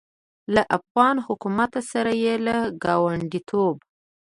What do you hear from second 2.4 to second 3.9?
له ګاونډیتوب